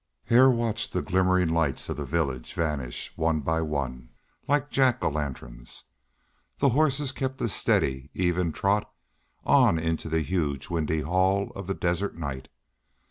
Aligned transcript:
Hare 0.23 0.49
watched 0.49 0.93
the 0.93 1.03
glimmering 1.03 1.49
lights 1.49 1.87
of 1.87 1.95
the 1.97 2.05
village 2.05 2.55
vanish 2.55 3.13
one 3.15 3.41
by 3.41 3.61
one, 3.61 4.09
like 4.47 4.71
Jack 4.71 5.03
o' 5.03 5.09
lanterns. 5.09 5.83
The 6.57 6.69
horses 6.69 7.11
kept 7.11 7.39
a 7.39 7.47
steady, 7.47 8.09
even 8.15 8.51
trot 8.51 8.91
on 9.43 9.77
into 9.77 10.09
the 10.09 10.21
huge 10.23 10.71
windy 10.71 11.01
hall 11.01 11.51
of 11.51 11.67
the 11.67 11.75
desert 11.75 12.15
night. 12.17 12.47